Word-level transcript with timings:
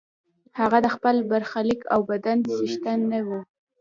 هغه 0.59 0.77
د 0.85 0.87
خپل 0.95 1.15
برخلیک 1.31 1.81
او 1.93 1.99
بدن 2.11 2.37
څښتن 2.53 2.99
نه 3.11 3.19
وي. 3.27 3.39